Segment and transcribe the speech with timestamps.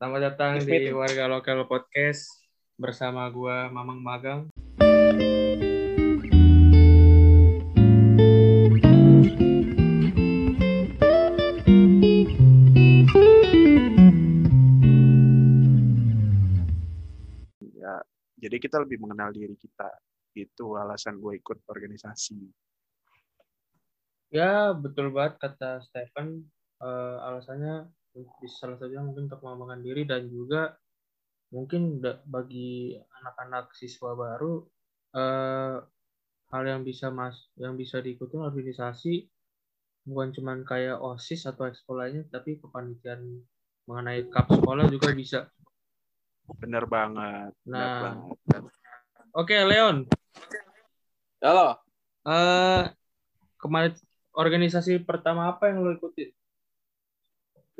[0.00, 0.96] Selamat datang Yes, di meeting.
[0.96, 2.40] Warga Lokal Podcast
[2.80, 4.48] bersama gua Mamang Magang.
[17.60, 18.00] ya
[18.40, 20.00] jadi kita lebih mengenal diri kita
[20.32, 22.40] itu alasan gue ikut organisasi
[24.32, 26.48] Ya, betul banget kata Stephen.
[26.80, 27.99] Eh, alasannya
[28.50, 30.74] salah satunya mungkin untuk mengembangkan diri dan juga
[31.50, 34.66] mungkin bagi anak-anak siswa baru
[35.14, 35.76] eh,
[36.50, 39.26] hal yang bisa mas yang bisa diikuti organisasi
[40.06, 43.22] bukan cuman kayak OSIS atau lainnya tapi kepanitiaan
[43.86, 45.40] mengenai cup sekolah juga bisa.
[46.58, 48.18] bener banget Nah.
[48.18, 48.38] banget
[49.30, 50.10] Oke, Leon.
[51.38, 51.78] Halo,
[52.26, 52.82] Eh
[53.62, 53.94] kemarin
[54.34, 56.39] organisasi pertama apa yang lo ikutin?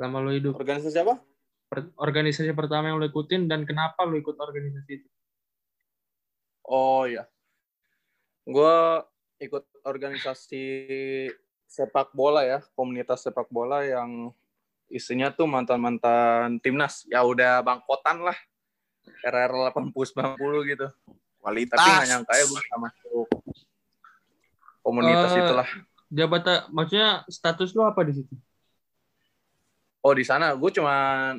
[0.01, 0.57] Selama lo hidup.
[0.57, 1.21] organisasi apa?
[1.69, 5.07] Per- organisasi pertama yang lo ikutin dan kenapa lo ikut organisasi itu?
[6.65, 7.29] Oh iya,
[8.49, 8.77] gue
[9.45, 10.65] ikut organisasi
[11.69, 14.33] sepak bola ya, komunitas sepak bola yang
[14.89, 17.05] isinya tuh mantan-mantan timnas.
[17.05, 18.37] Ya udah bangkotan lah,
[19.21, 20.87] era-era 80-90 gitu.
[21.37, 23.27] kualitas Tapi nggak nyangka ya gue bisa masuk
[24.81, 25.69] komunitas Eh, itulah.
[26.09, 28.33] Jabatan, maksudnya status lo apa di situ?
[30.01, 30.95] Oh di sana gue cuma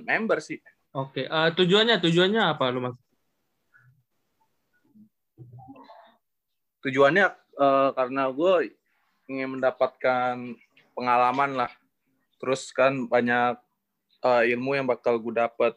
[0.06, 0.58] member sih.
[0.94, 2.96] Oke, eh, tujuannya tujuannya apa lo mas?
[6.82, 7.26] Tujuannya
[7.58, 8.52] eh, karena gue
[9.30, 10.34] ingin mendapatkan
[10.94, 11.70] pengalaman lah.
[12.38, 13.58] Terus kan banyak
[14.22, 15.74] eh, ilmu yang bakal gue dapat,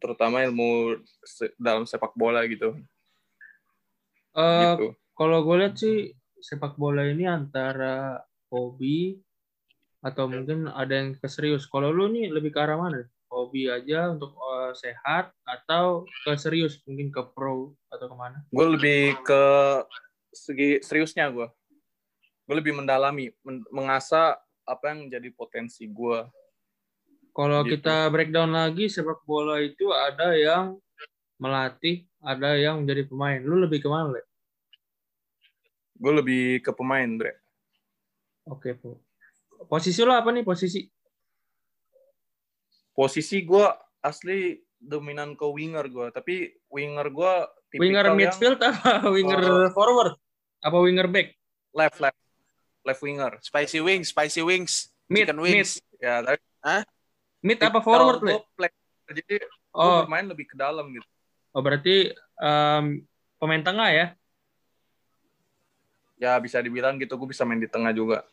[0.00, 2.72] terutama ilmu se- dalam sepak bola gitu.
[4.32, 4.96] Eh, gitu.
[5.12, 9.18] Kalau gue lihat sih sepak bola ini antara hobi
[9.98, 11.66] atau mungkin ada yang keserius.
[11.66, 13.02] Kalau lu nih lebih ke arah mana?
[13.28, 18.40] Hobi aja untuk eh, sehat atau ke serius mungkin ke pro atau ke mana?
[18.48, 19.42] Gue lebih ke
[20.32, 21.46] segi seriusnya gue.
[22.48, 26.24] Gue lebih mendalami, men- mengasah apa yang jadi potensi gue.
[27.36, 27.78] Kalau Gitu.
[27.78, 30.80] kita breakdown lagi sepak bola itu ada yang
[31.38, 33.38] melatih, ada yang menjadi pemain.
[33.38, 34.22] Lu lebih ke mana, Le?
[35.98, 37.36] Gue lebih ke pemain, Bre.
[38.48, 38.96] Oke, Po.
[39.66, 40.86] Posisi lu apa nih posisi?
[42.94, 43.66] Posisi gue
[44.06, 47.34] asli dominan ke winger gue, tapi winger gue
[47.78, 49.68] Winger midfield apa winger Oh.
[49.76, 50.16] forward?
[50.62, 51.34] Apa winger back?
[51.76, 52.16] left left
[52.82, 53.36] left winger.
[53.44, 55.52] spicy wings spicy wings Mid, chicken mid.
[55.60, 56.40] wings Ya, tapi
[57.44, 58.18] Mid apa forward,
[58.56, 58.70] play,
[59.10, 61.06] jadi gue Oh, bermain lebih ke dalam gitu.
[61.54, 62.10] oh berarti
[62.40, 63.04] em,
[63.38, 64.06] pemain tengah ya?
[66.18, 68.26] Ya bisa dibilang gitu, gue bisa main di tengah juga.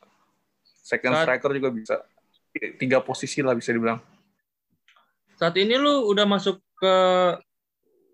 [0.86, 1.96] Second Saat- striker juga bisa.
[2.78, 3.98] Tiga posisi lah bisa dibilang.
[5.36, 6.96] Saat ini lu udah masuk ke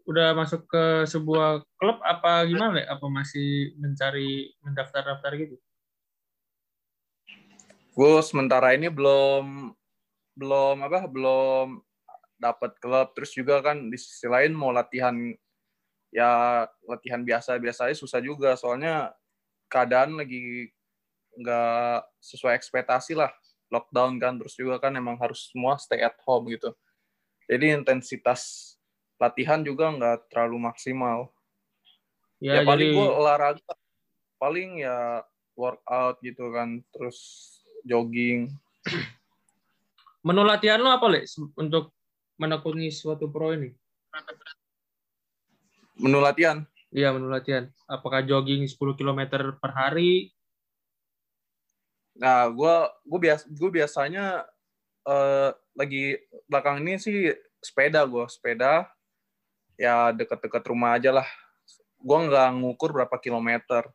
[0.07, 2.83] udah masuk ke sebuah klub apa gimana, Le?
[2.87, 5.55] Apa masih mencari mendaftar-daftar gitu?
[7.93, 9.75] Gue sementara ini belum
[10.33, 11.83] belum apa belum
[12.39, 15.13] dapat klub terus juga kan di sisi lain mau latihan
[16.09, 19.13] ya latihan biasa biasa aja susah juga soalnya
[19.69, 20.71] keadaan lagi
[21.37, 23.31] nggak sesuai ekspektasi lah
[23.71, 26.75] lockdown kan terus juga kan emang harus semua stay at home gitu
[27.47, 28.75] jadi intensitas
[29.15, 31.31] latihan juga nggak terlalu maksimal
[32.41, 33.73] Ya, ya, paling jadi gue olahraga
[34.41, 35.21] paling ya
[35.53, 37.21] workout gitu kan terus
[37.85, 38.49] jogging
[40.25, 41.25] menu latihan lu apa, Le?
[41.57, 41.93] Untuk
[42.37, 43.69] menekuni suatu pro ini?
[46.01, 47.71] menu latihan Iya, menu latihan.
[47.87, 49.21] Apakah jogging 10 km
[49.55, 50.27] per hari?
[52.21, 54.45] Nah gue gue bias gue biasanya
[55.09, 58.85] eh, lagi belakang ini sih sepeda gue sepeda
[59.73, 61.27] ya deket-deket rumah aja lah
[61.97, 63.89] gue nggak ngukur berapa kilometer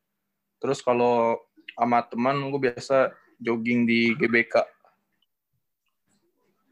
[0.59, 1.39] terus kalau
[1.79, 4.77] sama teman gue biasa jogging di GBK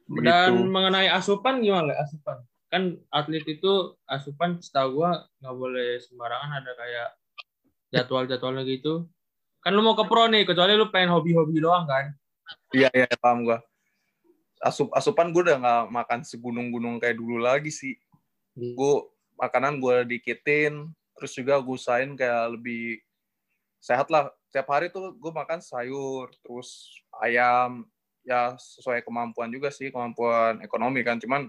[0.05, 0.69] Dan Begitu.
[0.69, 1.97] mengenai asupan gimana?
[1.97, 2.45] Asupan.
[2.69, 7.09] Kan atlet itu asupan setahu gua nggak boleh sembarangan ada kayak
[7.89, 9.09] jadwal-jadwalnya gitu.
[9.65, 12.13] Kan lu mau ke pro nih, kecuali lu pengen hobi-hobi doang kan?
[12.77, 13.65] Iya iya paham gua.
[14.61, 17.97] Asup asupan gue udah nggak makan segunung-gunung kayak dulu lagi sih.
[18.53, 19.09] Gue
[19.41, 23.01] makanan gue dikitin, terus juga gue usahain kayak lebih
[23.81, 24.29] sehat lah.
[24.53, 27.89] Tiap hari tuh gue makan sayur, terus ayam,
[28.21, 31.17] ya sesuai kemampuan juga sih, kemampuan ekonomi kan.
[31.17, 31.49] Cuman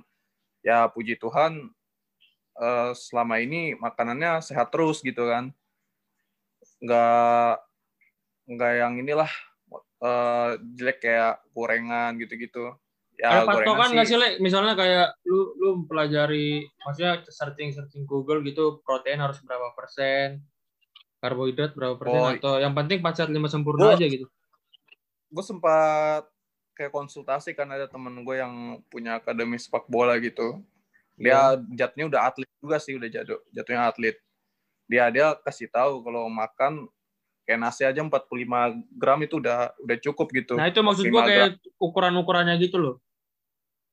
[0.64, 1.68] ya puji Tuhan
[2.64, 5.52] eh, selama ini makanannya sehat terus gitu kan.
[6.80, 7.66] Nggak
[8.46, 9.32] nggak yang inilah
[10.02, 12.74] eh, jelek kayak gorengan gitu-gitu.
[13.16, 14.30] ya Ada patokan nggak sih, Le?
[14.38, 20.44] Misalnya kayak lu lu pelajari, maksudnya searching searching Google gitu, protein harus berapa persen,
[21.24, 24.28] karbohidrat berapa persen, Oh, atau yang penting pacat lima sempurna Gua- aja gitu.
[25.26, 26.24] gue sempat
[26.76, 30.64] kayak konsultasi kan ada temen gue yang punya akademi sepak bola gitu
[31.16, 34.16] dia jatuhnya udah atlet juga sih udah jatuh jatuhnya atlet
[34.88, 36.88] dia dia kasih tahu kalau makan
[37.46, 38.10] kayak nasi aja 45
[38.98, 41.30] gram itu udah udah cukup gitu Nah itu maksud gua 45 gram.
[41.30, 42.96] kayak ukuran-ukurannya gitu loh.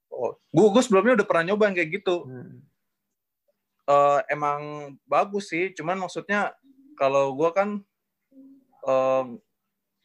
[0.08, 2.64] oh, gue gue sebelumnya udah pernah nyoba yang kayak gitu Hmm.
[3.82, 6.54] Eh, emang bagus sih cuman maksudnya
[6.94, 7.68] kalau gue kan
[8.86, 9.24] eh,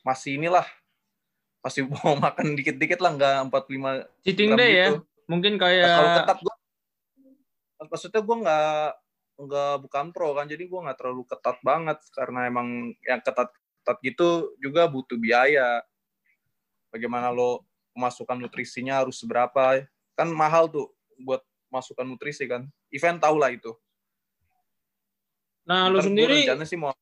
[0.02, 0.66] masih inilah
[1.62, 5.06] masih mau makan dikit-dikit lah nggak 45 Cheating gram day ya, gitu.
[5.30, 5.54] mungkin
[5.86, 6.56] Nah, kalau kayak ketat gue
[7.86, 8.88] maksudnya gue nggak
[9.38, 13.98] nggak bukan pro kan jadi gue nggak terlalu ketat banget karena emang yang ketat ketat
[14.02, 15.86] gitu juga butuh biaya
[16.90, 17.62] bagaimana lo
[17.94, 19.86] masukkan nutrisinya harus seberapa
[20.18, 20.90] kan mahal tuh
[21.22, 23.78] buat masukkan nutrisi kan event tau lah itu
[25.68, 26.96] Nah, Ntar gua sendiri sih mau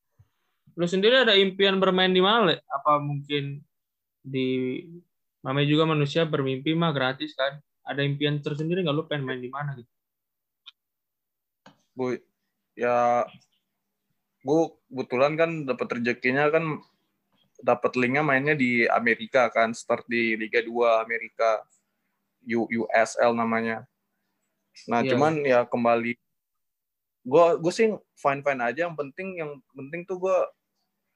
[0.76, 2.56] lu sendiri ada impian bermain di mana, Le?
[2.68, 3.64] Apa mungkin
[4.20, 4.82] di
[5.40, 7.62] namanya juga manusia bermimpi mah gratis kan?
[7.86, 9.88] Ada impian tersendiri nggak lu pengen main di mana gitu?
[11.96, 12.20] Gue
[12.76, 13.24] ya
[14.46, 14.62] gue
[14.92, 16.78] kebetulan kan dapat rezekinya kan
[17.64, 21.64] dapat linknya mainnya di Amerika kan start di Liga 2 Amerika
[22.46, 23.88] U- USL namanya.
[24.86, 25.16] Nah Iya.
[25.16, 26.14] cuman ya kembali
[27.26, 27.90] gue gue sih
[28.22, 28.86] fine fine aja.
[28.86, 30.38] Yang penting yang penting tuh gue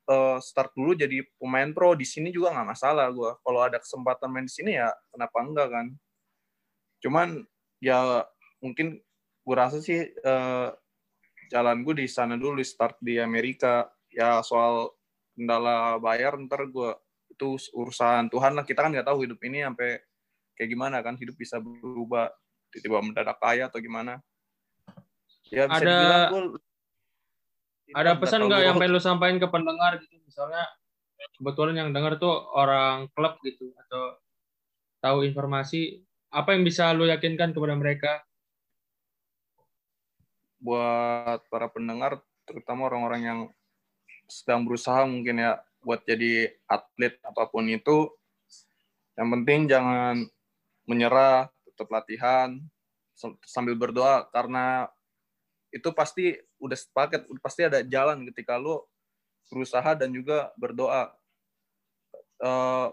[0.10, 1.94] eh, start dulu jadi pemain pro.
[1.94, 5.70] Di sini juga nggak masalah gue kalau ada kesempatan main di sini ya kenapa enggak
[5.70, 5.88] kan?
[7.04, 7.28] Cuman
[7.78, 8.26] ya
[8.58, 8.98] mungkin
[9.50, 10.70] gue rasa sih eh,
[11.50, 14.94] jalan gue di sana dulu di start di Amerika ya soal
[15.34, 16.94] kendala bayar ntar gue
[17.34, 19.98] itu urusan Tuhan lah kita kan nggak tahu hidup ini sampai
[20.54, 22.30] kayak gimana kan hidup bisa berubah
[22.70, 24.22] tiba-tiba mendadak kaya atau gimana
[25.50, 26.42] ya bisa Ada- dibilang gue
[27.90, 30.22] Ada pesan nggak yang pengen lu sampaikan ke pendengar gitu?
[30.22, 30.62] Misalnya
[31.42, 34.14] kebetulan yang dengar tuh orang klub gitu atau
[35.02, 38.22] tahu informasi apa yang bisa lu yakinkan kepada mereka?
[40.60, 43.40] Buat para pendengar terutama orang-orang yang
[44.30, 48.12] sedang berusaha mungkin ya buat jadi atlet apa pun itu.
[49.16, 50.16] Yang penting jangan
[50.88, 52.60] menyerah tetap latihan
[53.16, 54.88] sam- sambil berdoa karena
[55.70, 58.90] itu pasti udah sepaket pasti ada jalan ketika lo
[59.52, 61.14] berusaha dan juga berdoa.
[62.44, 62.88] Eh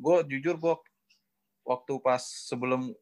[0.00, 0.74] gue jujur gue
[1.68, 2.92] waktu pas sebelum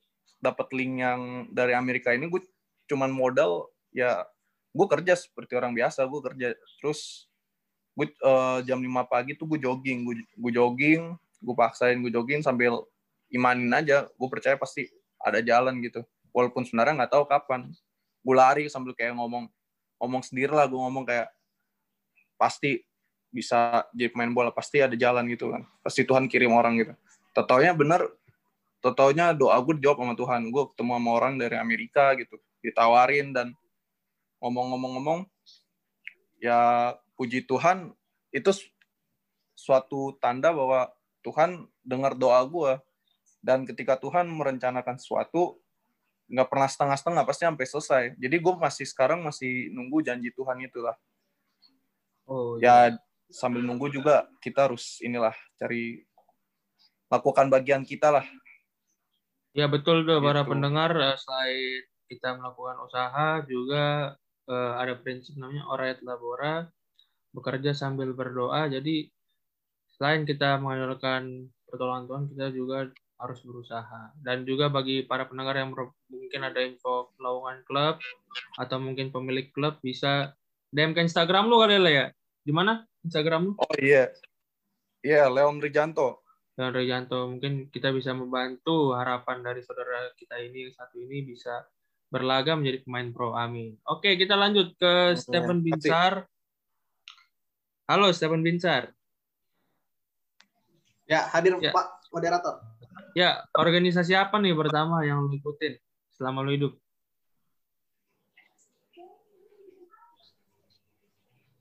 [0.42, 2.42] dapat link yang dari Amerika ini gue
[2.90, 4.24] cuman modal ya
[4.72, 6.48] gue kerja seperti orang biasa gue kerja.
[6.80, 7.30] Terus
[7.98, 12.44] gue eh, jam 5 pagi tuh gue jogging gue gue jogging gue paksain gue jogging
[12.44, 12.84] sambil
[13.32, 14.06] imanin aja.
[14.14, 14.88] Gue percaya pasti
[15.18, 16.04] ada jalan gitu.
[16.30, 17.70] Walaupun sebenarnya nggak tahu kapan.
[18.22, 19.48] Gue lari sambil kayak ngomong
[19.98, 21.26] ngomong sendiri lah gue ngomong kayak
[22.38, 22.86] pasti
[23.28, 25.66] bisa jadi pemain bola pasti ada jalan gitu kan.
[25.82, 26.94] Pasti Tuhan kirim orang gitu.
[27.34, 28.06] Totaunya bener
[28.78, 30.40] Totaunya doa gue dijawab sama Tuhan.
[30.54, 33.54] Gue ketemu sama orang dari Amerika gitu ditawarin dan
[34.38, 35.26] ngomong-ngomong-ngomong
[36.38, 37.90] ya puji Tuhan
[38.30, 38.70] itu su-
[39.58, 40.90] suatu tanda bahwa
[41.26, 42.78] Tuhan dengar doa gue
[43.42, 45.58] dan ketika Tuhan merencanakan sesuatu
[46.28, 48.04] nggak pernah setengah-setengah pasti sampai selesai.
[48.20, 50.94] Jadi gue masih sekarang masih nunggu janji Tuhan itulah
[52.28, 52.92] Oh ya
[53.32, 56.04] sambil nunggu juga kita harus inilah cari
[57.08, 58.26] lakukan bagian kita lah.
[59.56, 60.52] Ya betul tuh para Gitu.
[60.52, 64.12] pendengar eh, selain kita melakukan usaha juga
[64.48, 66.66] eh, ada prinsip namanya ora et labora
[67.36, 68.66] bekerja sambil berdoa.
[68.72, 69.06] Jadi
[69.94, 72.78] selain kita mengandalkan pertolongan Tuhan kita juga
[73.20, 74.16] harus berusaha.
[74.18, 75.76] Dan juga bagi para pendengar yang
[76.08, 78.00] mungkin ada info lowongan klub
[78.56, 80.32] atau mungkin pemilik klub bisa
[80.72, 82.08] DM ke Instagram lu kali ya.
[82.42, 83.52] Di mana Instagram lu?
[83.56, 84.10] oh iya
[85.00, 86.26] iya Leon Rijanto
[86.58, 91.62] dan Rejanto mungkin kita bisa membantu harapan dari saudara kita ini yang satu ini bisa
[92.08, 95.66] berlaga menjadi pemain pro amin oke kita lanjut ke Stephen kasih.
[95.76, 96.12] Binsar
[97.86, 98.92] halo Stephen Binsar
[101.08, 101.72] Ya, hadir Ya.
[101.72, 102.60] Pak moderator.
[103.16, 105.80] ya organisasi apa nih pertama yang lu ikutin
[106.12, 106.72] selama lu hidup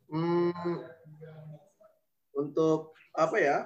[0.08, 0.80] Hmm,
[2.32, 3.58] untuk apa ya?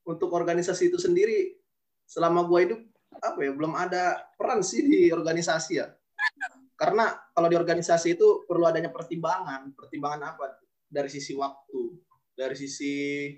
[0.00, 1.60] Untuk organisasi itu sendiri
[2.08, 2.80] selama gua hidup
[3.20, 5.92] apa ya belum ada peran sih di organisasi ya.
[6.80, 9.76] Karena kalau di organisasi itu perlu adanya pertimbangan.
[9.76, 10.64] Pertimbangan apa?
[10.88, 12.00] Dari sisi waktu,
[12.32, 13.28] dari sisi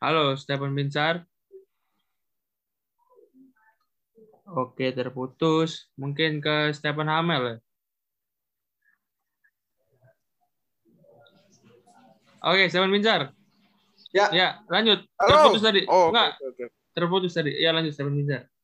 [0.00, 1.28] Halo, Stephen Binsar.
[4.56, 5.92] Oke, terputus.
[6.00, 7.56] Mungkin ke Stephen Hamel ya?
[12.48, 13.32] Oke, Stephen Binsar.
[14.16, 14.32] Ya.
[14.32, 15.04] Ya, lanjut.
[15.20, 15.28] Halo.
[15.36, 15.84] Terputus tadi.
[15.84, 16.75] Oh, Enggak, oke, oke.
[16.96, 17.52] Terputus tadi.
[17.60, 18.55] Ya, lanjut Stephen Binsar.